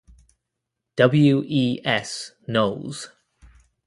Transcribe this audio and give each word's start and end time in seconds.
W. 0.95 1.43
E. 1.47 1.79
S. 1.85 2.31
Knowles. 2.47 3.09